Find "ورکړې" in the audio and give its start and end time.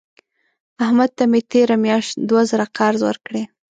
3.05-3.43